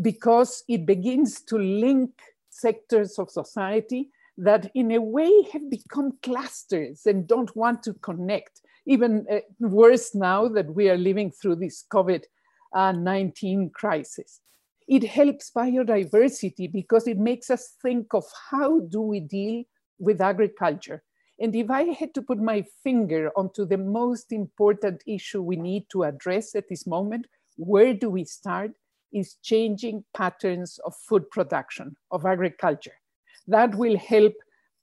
because 0.00 0.64
it 0.68 0.86
begins 0.86 1.40
to 1.42 1.58
link 1.58 2.10
sectors 2.50 3.18
of 3.18 3.30
society 3.30 4.10
that 4.36 4.70
in 4.74 4.92
a 4.92 5.00
way 5.00 5.32
have 5.52 5.68
become 5.68 6.12
clusters 6.22 7.06
and 7.06 7.26
don't 7.26 7.54
want 7.56 7.82
to 7.82 7.94
connect. 7.94 8.60
Even 8.86 9.26
uh, 9.30 9.38
worse 9.58 10.14
now 10.14 10.48
that 10.48 10.72
we 10.74 10.88
are 10.88 10.96
living 10.96 11.30
through 11.30 11.56
this 11.56 11.84
COVID 11.92 12.22
uh, 12.72 12.92
19 12.92 13.70
crisis. 13.70 14.40
It 14.86 15.04
helps 15.04 15.50
biodiversity 15.50 16.70
because 16.72 17.06
it 17.06 17.18
makes 17.18 17.50
us 17.50 17.74
think 17.82 18.14
of 18.14 18.24
how 18.50 18.80
do 18.80 19.00
we 19.02 19.20
deal 19.20 19.64
with 19.98 20.20
agriculture. 20.20 21.02
And 21.40 21.54
if 21.54 21.70
I 21.70 21.84
had 21.84 22.14
to 22.14 22.22
put 22.22 22.38
my 22.38 22.64
finger 22.82 23.30
onto 23.36 23.64
the 23.64 23.78
most 23.78 24.32
important 24.32 25.02
issue 25.06 25.40
we 25.40 25.56
need 25.56 25.86
to 25.90 26.04
address 26.04 26.54
at 26.54 26.68
this 26.68 26.86
moment, 26.86 27.26
where 27.56 27.94
do 27.94 28.10
we 28.10 28.24
start? 28.24 28.72
is 29.12 29.36
changing 29.42 30.04
patterns 30.14 30.78
of 30.84 30.94
food 30.96 31.30
production, 31.30 31.96
of 32.10 32.26
agriculture. 32.26 32.94
That 33.46 33.74
will 33.74 33.96
help 33.96 34.34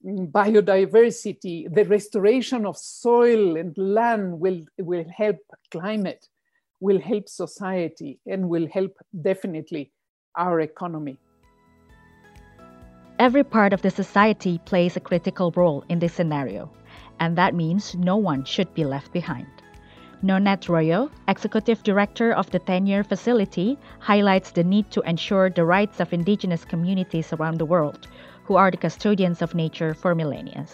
mm, 0.05 0.31
biodiversity, 0.31 1.73
the 1.73 1.85
restoration 1.85 2.65
of 2.65 2.77
soil 2.77 3.57
and 3.57 3.77
land 3.77 4.39
will, 4.39 4.61
will 4.79 5.05
help 5.15 5.37
climate, 5.71 6.27
will 6.79 6.99
help 6.99 7.29
society, 7.29 8.19
and 8.25 8.49
will 8.49 8.67
help 8.67 8.93
definitely 9.21 9.91
our 10.37 10.59
economy. 10.59 11.17
Every 13.17 13.45
part 13.45 13.71
of 13.71 13.81
the 13.81 13.91
society 13.91 14.57
plays 14.65 14.97
a 14.97 14.99
critical 14.99 15.51
role 15.55 15.85
in 15.87 15.99
this 15.99 16.13
scenario, 16.13 16.69
and 17.19 17.37
that 17.37 17.55
means 17.55 17.95
no 17.95 18.17
one 18.17 18.43
should 18.43 18.73
be 18.73 18.83
left 18.83 19.13
behind. 19.13 19.47
Nonette 20.21 20.67
Royo, 20.67 21.09
Executive 21.27 21.81
Director 21.83 22.33
of 22.33 22.51
the 22.51 22.59
Tenure 22.59 23.03
Facility, 23.03 23.77
highlights 23.99 24.51
the 24.51 24.63
need 24.63 24.91
to 24.91 25.01
ensure 25.01 25.49
the 25.49 25.63
rights 25.63 25.99
of 25.99 26.11
indigenous 26.11 26.65
communities 26.65 27.31
around 27.31 27.57
the 27.57 27.65
world, 27.65 28.07
who 28.43 28.55
are 28.55 28.69
the 28.69 28.77
custodians 28.77 29.41
of 29.41 29.55
nature 29.55 29.93
for 29.93 30.13
millennia. 30.13 30.65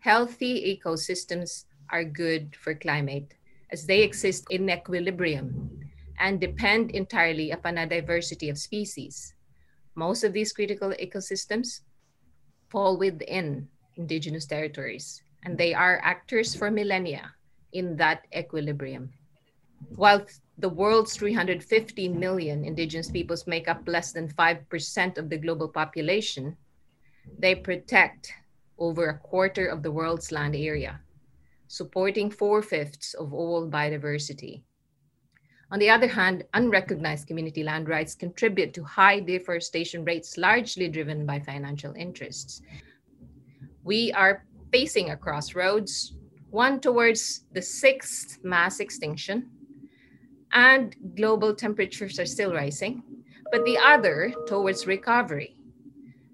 Healthy 0.00 0.78
ecosystems 0.78 1.64
are 1.90 2.04
good 2.04 2.56
for 2.56 2.74
climate 2.74 3.34
as 3.70 3.86
they 3.86 4.02
exist 4.02 4.46
in 4.50 4.68
equilibrium. 4.68 5.70
and 6.18 6.40
depend 6.40 6.90
entirely 6.92 7.50
upon 7.50 7.76
a 7.76 7.86
diversity 7.86 8.48
of 8.48 8.56
species. 8.56 9.34
Most 9.94 10.24
of 10.24 10.32
these 10.32 10.52
critical 10.52 10.90
ecosystems 11.00 11.80
fall 12.68 12.98
within 12.98 13.68
indigenous 13.96 14.46
territories, 14.46 15.22
and 15.44 15.56
they 15.56 15.72
are 15.72 16.00
actors 16.02 16.54
for 16.54 16.70
millennia 16.70 17.32
in 17.72 17.96
that 17.96 18.26
equilibrium. 18.36 19.12
While 19.96 20.26
the 20.58 20.68
world's 20.68 21.16
350 21.16 22.08
million 22.08 22.64
indigenous 22.64 23.10
peoples 23.10 23.46
make 23.46 23.68
up 23.68 23.82
less 23.86 24.12
than 24.12 24.28
5% 24.28 25.18
of 25.18 25.28
the 25.28 25.38
global 25.38 25.68
population, 25.68 26.56
they 27.38 27.54
protect 27.54 28.32
over 28.78 29.08
a 29.08 29.18
quarter 29.18 29.66
of 29.66 29.82
the 29.82 29.92
world's 29.92 30.32
land 30.32 30.56
area, 30.56 31.00
supporting 31.68 32.30
four 32.30 32.62
fifths 32.62 33.14
of 33.14 33.32
all 33.32 33.70
biodiversity. 33.70 34.62
On 35.70 35.78
the 35.78 35.90
other 35.90 36.06
hand, 36.06 36.44
unrecognized 36.54 37.26
community 37.26 37.62
land 37.62 37.88
rights 37.88 38.14
contribute 38.14 38.74
to 38.74 38.84
high 38.84 39.20
deforestation 39.20 40.04
rates, 40.04 40.36
largely 40.36 40.88
driven 40.88 41.24
by 41.24 41.40
financial 41.40 41.94
interests. 41.94 42.60
We 43.82 44.12
are 44.12 44.44
facing 44.70 45.10
a 45.10 45.16
crossroads, 45.16 46.14
one 46.50 46.80
towards 46.80 47.44
the 47.52 47.62
sixth 47.62 48.38
mass 48.44 48.80
extinction, 48.80 49.50
and 50.52 50.94
global 51.16 51.54
temperatures 51.54 52.18
are 52.20 52.26
still 52.26 52.52
rising, 52.52 53.02
but 53.50 53.64
the 53.64 53.78
other 53.78 54.32
towards 54.46 54.86
recovery. 54.86 55.56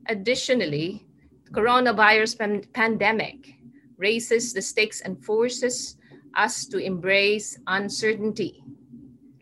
Additionally, 0.08 1.06
the 1.44 1.50
coronavirus 1.52 2.38
pan- 2.38 2.64
pandemic 2.72 3.54
raises 3.96 4.52
the 4.52 4.62
stakes 4.62 5.00
and 5.00 5.24
forces 5.24 5.96
us 6.34 6.66
to 6.66 6.78
embrace 6.78 7.58
uncertainty 7.66 8.62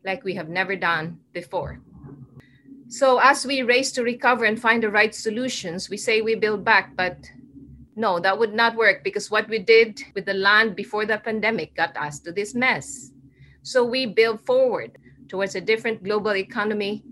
like 0.05 0.25
we 0.25 0.35
have 0.35 0.49
never 0.49 0.77
done 0.77 1.19
before. 1.33 1.81
So, 2.89 3.19
as 3.19 3.45
we 3.45 3.63
race 3.63 3.93
to 3.93 4.03
recover 4.03 4.45
and 4.47 4.59
find 4.59 4.83
the 4.83 4.91
right 4.91 5.15
solutions, 5.15 5.91
we 5.91 5.97
say 5.99 6.23
we 6.23 6.35
build 6.35 6.65
back, 6.65 6.97
but 6.97 7.19
no, 7.97 8.19
that 8.21 8.39
would 8.39 8.55
not 8.55 8.77
work 8.77 9.05
because 9.05 9.31
what 9.31 9.49
we 9.49 9.59
did 9.59 10.01
with 10.15 10.25
the 10.25 10.35
land 10.35 10.75
before 10.75 11.05
the 11.05 11.19
pandemic 11.19 11.75
got 11.75 11.97
us 11.97 12.19
to 12.21 12.33
this 12.33 12.55
mess. 12.55 13.11
So, 13.63 13.85
we 13.85 14.07
build 14.07 14.41
forward 14.47 14.97
towards 15.29 15.55
a 15.55 15.61
different 15.61 16.03
global 16.03 16.35
economy 16.37 17.05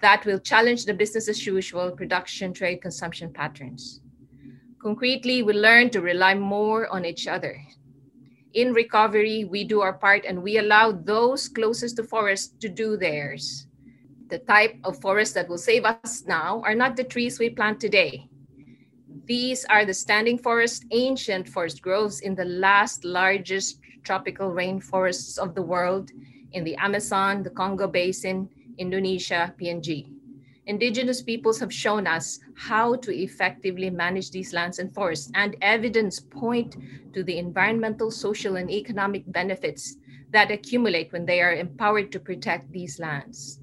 that 0.00 0.24
will 0.24 0.38
challenge 0.38 0.84
the 0.84 0.94
business 0.94 1.28
as 1.28 1.44
usual 1.44 1.90
production, 1.90 2.52
trade, 2.52 2.82
consumption 2.82 3.32
patterns. 3.32 4.00
Concretely, 4.80 5.42
we 5.42 5.54
learn 5.54 5.90
to 5.90 6.00
rely 6.00 6.34
more 6.34 6.86
on 6.88 7.04
each 7.04 7.26
other 7.26 7.58
in 8.54 8.72
recovery, 8.72 9.44
we 9.44 9.64
do 9.64 9.80
our 9.80 9.92
part 9.92 10.24
and 10.24 10.42
we 10.42 10.58
allow 10.58 10.92
those 10.92 11.48
closest 11.48 11.96
to 11.96 12.04
forest 12.04 12.60
to 12.60 12.68
do 12.68 12.96
theirs. 12.96 13.66
The 14.30 14.38
type 14.38 14.78
of 14.84 15.00
forest 15.00 15.34
that 15.34 15.48
will 15.48 15.58
save 15.58 15.84
us 15.84 16.24
now 16.26 16.62
are 16.64 16.74
not 16.74 16.96
the 16.96 17.04
trees 17.04 17.38
we 17.38 17.50
plant 17.50 17.80
today. 17.80 18.30
These 19.26 19.64
are 19.66 19.84
the 19.84 19.94
standing 19.94 20.38
forest, 20.38 20.84
ancient 20.92 21.48
forest 21.48 21.82
groves 21.82 22.20
in 22.20 22.34
the 22.34 22.44
last 22.44 23.04
largest 23.04 23.80
tropical 24.02 24.50
rainforests 24.50 25.38
of 25.38 25.54
the 25.54 25.62
world 25.62 26.10
in 26.52 26.62
the 26.62 26.76
Amazon, 26.76 27.42
the 27.42 27.50
Congo 27.50 27.88
Basin, 27.88 28.48
Indonesia, 28.78 29.52
PNG. 29.60 30.12
Indigenous 30.66 31.20
peoples 31.20 31.60
have 31.60 31.72
shown 31.72 32.06
us 32.06 32.40
how 32.56 32.94
to 32.96 33.14
effectively 33.14 33.90
manage 33.90 34.30
these 34.30 34.54
lands 34.54 34.78
and 34.78 34.94
forests, 34.94 35.30
and 35.34 35.56
evidence 35.60 36.20
point 36.20 36.76
to 37.12 37.22
the 37.22 37.36
environmental, 37.38 38.10
social, 38.10 38.56
and 38.56 38.70
economic 38.70 39.30
benefits 39.30 39.96
that 40.30 40.50
accumulate 40.50 41.12
when 41.12 41.26
they 41.26 41.42
are 41.42 41.54
empowered 41.54 42.10
to 42.12 42.18
protect 42.18 42.72
these 42.72 42.98
lands. 42.98 43.60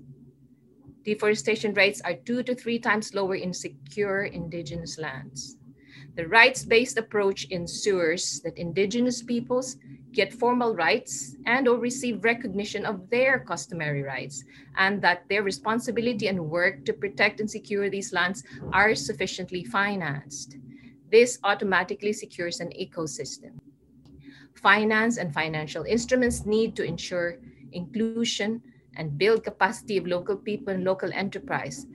Deforestation 1.04 1.74
rates 1.74 2.02
are 2.02 2.14
two 2.14 2.44
to 2.44 2.54
three 2.54 2.78
times 2.78 3.16
lower 3.16 3.34
in 3.34 3.54
secure 3.54 4.26
indigenous 4.26 5.00
lands. 5.00 5.58
The 6.16 6.28
rights 6.28 6.64
based 6.64 6.98
approach 6.98 7.46
ensures 7.46 8.42
that 8.42 8.60
indigenous 8.60 9.24
peoples 9.24 9.78
get 10.12 10.34
formal 10.34 10.76
rights 10.76 11.36
and 11.46 11.68
or 11.68 11.78
receive 11.78 12.24
recognition 12.24 12.86
of 12.86 13.10
their 13.10 13.40
customary 13.40 14.04
rights 14.04 14.44
and 14.78 15.02
that 15.02 15.24
their 15.30 15.44
responsibility 15.44 16.28
and 16.28 16.50
work 16.50 16.84
to 16.86 16.94
protect 16.94 17.40
and 17.40 17.50
secure 17.50 17.90
these 17.90 18.12
lands 18.12 18.44
are 18.74 18.94
sufficiently 18.96 19.64
financed. 19.64 20.58
This 21.12 21.40
automatically 21.44 22.14
secures 22.14 22.60
an 22.60 22.72
ecosystem. 22.80 23.60
Finance 24.56 25.18
and 25.18 25.34
financial 25.34 25.84
instruments 25.84 26.46
need 26.46 26.76
to 26.76 26.84
ensure 26.84 27.38
inclusion 27.72 28.62
and 28.98 29.18
build 29.18 29.44
capacity 29.44 29.98
of 29.98 30.08
local 30.08 30.36
people 30.36 30.74
and 30.74 30.84
local 30.84 31.12
enterprise 31.14 31.88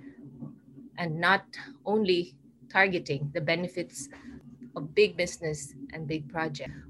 and 0.99 1.21
not 1.21 1.45
only 1.85 2.35
targeting 2.71 3.31
the 3.35 3.41
benefits 3.41 4.09
of 4.75 4.95
big 4.95 5.17
business 5.17 5.75
and 5.93 6.07
big 6.09 6.29
projects. 6.29 6.86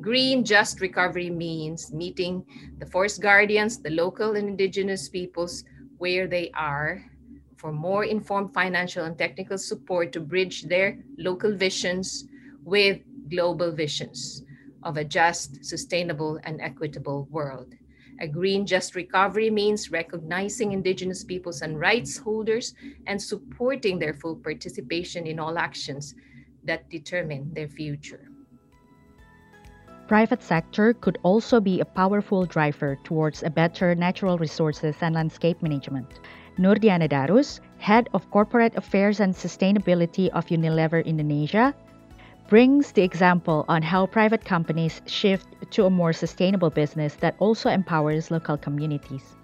Green 0.00 0.44
just 0.44 0.80
recovery 0.80 1.28
means 1.28 1.92
meeting 1.92 2.44
the 2.78 2.86
forest 2.86 3.20
guardians, 3.20 3.78
the 3.82 3.90
local 3.90 4.36
and 4.36 4.48
indigenous 4.48 5.08
peoples 5.08 5.64
where 5.98 6.28
they 6.28 6.52
are 6.54 7.04
for 7.56 7.72
more 7.72 8.04
informed 8.04 8.54
financial 8.54 9.04
and 9.04 9.18
technical 9.18 9.58
support 9.58 10.12
to 10.12 10.20
bridge 10.20 10.62
their 10.64 10.98
local 11.18 11.52
visions 11.52 12.28
with 12.62 13.00
global 13.28 13.72
visions 13.72 14.44
of 14.84 14.96
a 14.96 15.04
just, 15.04 15.64
sustainable, 15.64 16.38
and 16.44 16.60
equitable 16.60 17.26
world. 17.32 17.74
A 18.20 18.28
green 18.28 18.66
just 18.66 18.94
recovery 18.94 19.50
means 19.50 19.90
recognizing 19.90 20.70
indigenous 20.70 21.24
peoples 21.24 21.62
and 21.62 21.80
rights 21.80 22.16
holders 22.18 22.72
and 23.08 23.20
supporting 23.20 23.98
their 23.98 24.14
full 24.14 24.36
participation 24.36 25.26
in 25.26 25.40
all 25.40 25.58
actions 25.58 26.14
that 26.62 26.88
determine 26.88 27.52
their 27.52 27.68
future 27.68 28.27
private 30.08 30.42
sector 30.42 30.94
could 30.94 31.18
also 31.22 31.60
be 31.60 31.80
a 31.80 31.84
powerful 31.84 32.46
driver 32.46 32.98
towards 33.04 33.42
a 33.42 33.50
better 33.50 33.94
natural 33.94 34.38
resources 34.38 34.96
and 35.02 35.14
landscape 35.14 35.62
management. 35.62 36.20
Nurdiana 36.58 37.08
Darus, 37.08 37.60
Head 37.78 38.08
of 38.14 38.28
Corporate 38.30 38.74
Affairs 38.74 39.20
and 39.20 39.34
Sustainability 39.34 40.30
of 40.30 40.46
Unilever 40.46 41.04
Indonesia, 41.04 41.74
brings 42.48 42.92
the 42.92 43.02
example 43.02 43.66
on 43.68 43.82
how 43.82 44.06
private 44.06 44.44
companies 44.44 45.02
shift 45.06 45.46
to 45.70 45.84
a 45.84 45.90
more 45.90 46.14
sustainable 46.14 46.70
business 46.70 47.14
that 47.16 47.36
also 47.38 47.68
empowers 47.68 48.30
local 48.30 48.56
communities. 48.56 49.36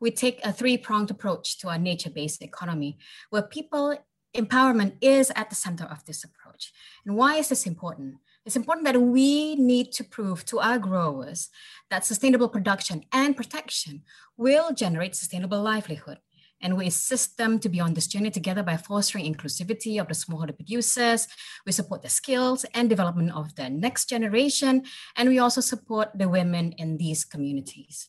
We 0.00 0.12
take 0.12 0.40
a 0.44 0.52
three 0.52 0.78
pronged 0.78 1.10
approach 1.10 1.58
to 1.58 1.68
our 1.68 1.78
nature 1.78 2.10
based 2.10 2.42
economy, 2.42 2.98
where 3.30 3.42
people 3.42 3.98
empowerment 4.34 4.94
is 5.00 5.30
at 5.36 5.50
the 5.50 5.56
center 5.56 5.84
of 5.84 6.04
this 6.04 6.24
approach. 6.24 6.72
And 7.04 7.16
why 7.16 7.36
is 7.36 7.48
this 7.48 7.66
important? 7.66 8.16
It's 8.44 8.56
important 8.56 8.86
that 8.86 9.00
we 9.00 9.54
need 9.54 9.92
to 9.92 10.04
prove 10.04 10.44
to 10.46 10.58
our 10.58 10.78
growers 10.78 11.48
that 11.90 12.04
sustainable 12.04 12.48
production 12.48 13.04
and 13.12 13.36
protection 13.36 14.02
will 14.36 14.72
generate 14.72 15.14
sustainable 15.14 15.62
livelihood. 15.62 16.18
And 16.60 16.76
we 16.76 16.86
assist 16.86 17.38
them 17.38 17.58
to 17.58 17.68
be 17.68 17.80
on 17.80 17.94
this 17.94 18.06
journey 18.06 18.30
together 18.30 18.62
by 18.62 18.76
fostering 18.76 19.32
inclusivity 19.32 20.00
of 20.00 20.06
the 20.06 20.14
smallholder 20.14 20.54
producers. 20.54 21.26
We 21.66 21.72
support 21.72 22.02
the 22.02 22.08
skills 22.08 22.64
and 22.72 22.88
development 22.88 23.32
of 23.32 23.56
the 23.56 23.68
next 23.68 24.08
generation. 24.08 24.84
And 25.16 25.28
we 25.28 25.40
also 25.40 25.60
support 25.60 26.10
the 26.14 26.28
women 26.28 26.72
in 26.72 26.98
these 26.98 27.24
communities. 27.24 28.08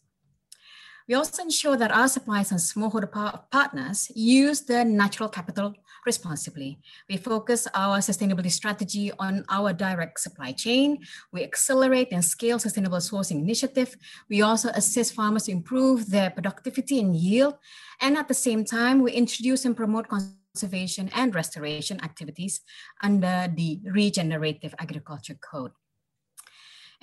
We 1.08 1.16
also 1.16 1.44
ensure 1.44 1.76
that 1.76 1.92
our 1.92 2.08
suppliers 2.08 2.52
and 2.52 2.60
smallholder 2.60 3.12
partners 3.52 4.10
use 4.16 4.62
their 4.62 4.86
natural 4.86 5.28
capital 5.28 5.74
responsibly. 6.06 6.80
We 7.10 7.18
focus 7.18 7.68
our 7.74 7.98
sustainability 8.00 8.52
strategy 8.52 9.12
on 9.20 9.44
our 9.50 9.74
direct 9.74 10.20
supply 10.20 10.54
chain. 10.54 11.00
We 11.32 11.44
accelerate 11.44 12.10
and 12.12 12.24
scale 12.24 12.58
sustainable 12.60 13.00
sourcing 13.00 13.40
initiative. 13.40 13.96
We 14.30 14.42
also 14.42 14.70
assist 14.70 15.14
farmers 15.14 15.44
to 15.44 15.52
improve 15.52 16.10
their 16.10 16.30
productivity 16.30 17.00
and 17.00 17.16
yield. 17.16 17.56
And 18.02 18.18
at 18.18 18.28
the 18.28 18.34
same 18.34 18.64
time, 18.64 19.02
we 19.02 19.12
introduce 19.12 19.66
and 19.66 19.76
promote 19.76 20.08
conservation 20.08 21.10
and 21.14 21.36
restoration 21.36 22.02
activities 22.02 22.62
under 23.02 23.52
the 23.54 23.80
Regenerative 23.86 24.74
Agriculture 24.80 25.38
Code. 25.42 25.72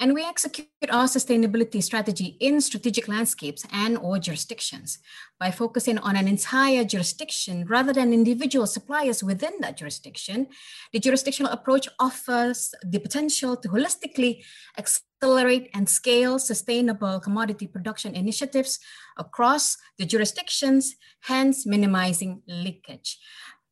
And 0.01 0.15
we 0.15 0.25
execute 0.25 0.69
our 0.91 1.05
sustainability 1.05 1.83
strategy 1.83 2.39
in 2.41 2.63
strategic 2.63 3.07
landscapes 3.07 3.67
and 3.71 3.99
or 3.99 4.19
jurisdictions 4.19 4.99
by 5.39 5.51
focusing 5.51 5.99
on 5.99 6.17
an 6.17 6.27
entire 6.27 6.85
jurisdiction 6.85 7.67
rather 7.67 7.93
than 7.93 8.15
individual 8.15 8.67
suppliers 8.67 9.23
within 9.23 9.53
that 9.61 9.77
jurisdiction. 9.77 10.47
The 10.95 11.01
jurisdictional 11.01 11.53
approach 11.53 11.87
offers 11.99 12.75
the 12.83 12.99
potential 12.99 13.59
to 13.59 13.69
holistically 13.69 14.43
accelerate 14.79 15.69
and 15.75 15.87
scale 15.87 16.39
sustainable 16.39 17.21
commodity 17.21 17.67
production 17.67 18.15
initiatives 18.15 18.79
across 19.19 19.77
the 19.99 20.07
jurisdictions, 20.07 20.97
hence 21.25 21.67
minimizing 21.67 22.41
leakage. 22.49 23.19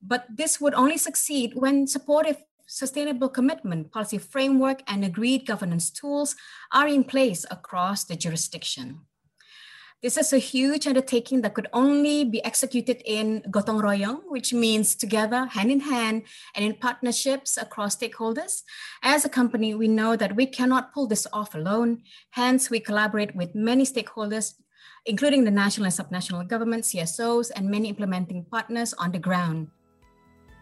But 0.03 0.27
this 0.29 0.61
would 0.61 0.75
only 0.75 0.99
succeed 0.99 1.53
when 1.55 1.87
supportive 1.87 2.37
sustainable 2.69 3.31
commitment 3.31 3.91
policy 3.91 4.19
framework 4.19 4.83
and 4.87 5.05
agreed 5.05 5.47
governance 5.47 5.91
tools 5.91 6.37
are 6.71 6.87
in 6.87 7.03
place 7.03 7.47
across 7.51 8.05
the 8.05 8.15
jurisdiction. 8.15 9.01
This 10.01 10.17
is 10.17 10.33
a 10.33 10.39
huge 10.39 10.87
undertaking 10.87 11.41
that 11.41 11.55
could 11.55 11.67
only 11.73 12.23
be 12.23 12.45
executed 12.45 13.03
in 13.05 13.43
gotong 13.51 13.83
royong, 13.83 14.21
which 14.29 14.53
means 14.53 14.95
together, 14.95 15.47
hand 15.47 15.73
in 15.73 15.81
hand, 15.81 16.23
and 16.55 16.65
in 16.65 16.75
partnerships 16.75 17.57
across 17.57 17.97
stakeholders. 17.97 18.63
As 19.03 19.25
a 19.25 19.29
company, 19.29 19.75
we 19.75 19.89
know 19.89 20.15
that 20.15 20.37
we 20.37 20.47
cannot 20.47 20.95
pull 20.95 21.09
this 21.09 21.27
off 21.33 21.57
alone. 21.57 22.03
Hence, 22.31 22.71
we 22.71 22.79
collaborate 22.79 23.35
with 23.35 23.57
many 23.57 23.83
stakeholders, 23.83 24.55
including 25.05 25.43
the 25.43 25.51
national 25.51 25.87
and 25.87 25.95
subnational 25.95 26.47
government, 26.47 26.85
CSOs, 26.85 27.51
and 27.57 27.69
many 27.69 27.89
implementing 27.89 28.45
partners 28.45 28.95
on 28.95 29.11
the 29.11 29.19
ground. 29.19 29.67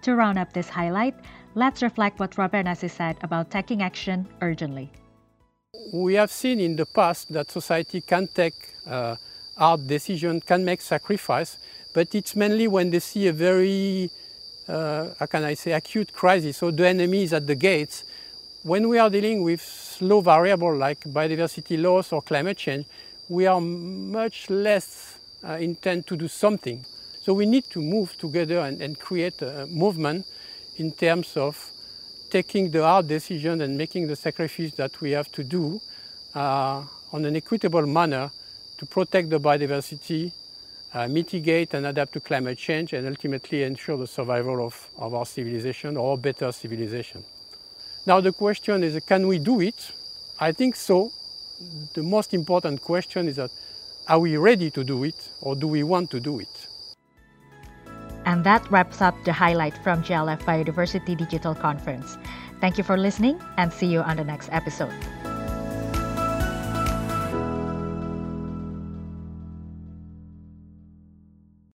To 0.03 0.15
round 0.15 0.39
up 0.39 0.55
this 0.55 0.71
highlight, 0.71 1.15
let's 1.57 1.83
reflect 1.83 2.21
what 2.21 2.37
Robert 2.37 2.65
Nasi 2.65 2.87
said 2.87 3.17
about 3.23 3.51
taking 3.51 3.83
action 3.83 4.27
urgently. 4.43 4.91
We 5.93 6.15
have 6.15 6.31
seen 6.31 6.61
in 6.61 6.77
the 6.77 6.85
past 6.87 7.33
that 7.33 7.51
society 7.51 8.03
can 8.03 8.29
take 8.29 8.55
uh, 8.87 9.17
hard 9.57 9.89
decisions, 9.89 10.45
can 10.45 10.65
make 10.65 10.83
sacrifice, 10.83 11.57
but 11.95 12.15
it's 12.15 12.37
mainly 12.37 12.69
when 12.69 12.91
they 12.91 12.99
see 12.99 13.27
a 13.29 13.33
very, 13.33 14.11
uh, 14.69 15.09
how 15.19 15.27
can 15.27 15.45
I 15.45 15.55
say, 15.55 15.73
acute 15.73 16.13
crisis. 16.13 16.59
So 16.59 16.71
the 16.71 16.87
enemy 16.87 17.23
is 17.23 17.33
at 17.33 17.47
the 17.47 17.55
gates. 17.55 18.05
When 18.63 18.89
we 18.89 18.99
are 18.99 19.09
dealing 19.09 19.43
with 19.43 19.63
slow 19.63 20.21
variable 20.21 20.77
like 20.77 21.01
biodiversity 21.05 21.81
loss 21.81 22.13
or 22.13 22.21
climate 22.21 22.59
change, 22.59 22.85
we 23.29 23.47
are 23.47 23.61
much 23.61 24.51
less 24.51 25.19
uh, 25.43 25.53
intent 25.53 26.07
to 26.09 26.17
do 26.17 26.29
something. 26.29 26.85
So 27.23 27.33
we 27.33 27.47
need 27.47 27.65
to 27.71 27.81
move 27.81 28.17
together 28.19 28.59
and, 28.59 28.83
and 28.83 28.99
create 28.99 29.41
a 29.41 29.67
movement 29.67 30.27
in 30.79 30.93
terms 30.93 31.37
of 31.37 31.71
taking 32.31 32.71
the 32.71 32.83
hard 32.83 33.09
decision 33.09 33.61
and 33.63 33.77
making 33.77 34.07
the 34.07 34.17
sacrifice 34.17 34.75
that 34.75 35.01
we 35.01 35.13
have 35.13 35.31
to 35.33 35.45
do 35.45 35.81
uh, 36.35 36.83
on 37.13 37.25
an 37.25 37.37
equitable 37.37 37.87
manner 37.87 38.31
to 38.79 38.87
protect 38.87 39.31
the 39.31 39.41
biodiversity, 39.41 40.33
uh, 40.93 41.09
mitigate 41.09 41.75
and 41.75 41.87
adapt 41.87 42.13
to 42.13 42.21
climate 42.21 42.59
change, 42.59 42.93
and 42.93 43.07
ultimately 43.07 43.63
ensure 43.63 43.97
the 43.97 44.07
survival 44.07 44.65
of, 44.65 44.89
of 44.99 45.15
our 45.15 45.25
civilization 45.25 45.97
or 45.97 46.19
better 46.19 46.53
civilization. 46.53 47.25
Now 48.07 48.21
the 48.21 48.33
question 48.33 48.85
is, 48.85 49.03
can 49.05 49.27
we 49.27 49.39
do 49.39 49.61
it? 49.61 49.93
I 50.39 50.53
think 50.53 50.77
so. 50.77 51.13
The 51.95 52.03
most 52.03 52.35
important 52.35 52.83
question 52.83 53.29
is 53.29 53.37
that, 53.37 53.51
are 54.09 54.19
we 54.19 54.37
ready 54.37 54.71
to 54.71 54.85
do 54.85 55.05
it 55.05 55.17
or 55.41 55.57
do 55.57 55.67
we 55.67 55.83
want 55.83 56.11
to 56.11 56.21
do 56.21 56.39
it? 56.39 56.69
And 58.27 58.45
that 58.45 58.69
wraps 58.71 59.01
up 59.01 59.15
the 59.25 59.33
highlight 59.33 59.79
from 59.79 60.03
GLF 60.03 60.43
Biodiversity 60.43 61.17
Digital 61.17 61.55
Conference. 61.55 62.19
Thank 62.61 62.77
you 62.77 62.85
for 62.85 62.99
listening 62.99 63.41
and 63.57 63.73
see 63.73 63.87
you 63.87 64.01
on 64.01 64.17
the 64.17 64.25
next 64.25 64.49
episode. 64.53 64.93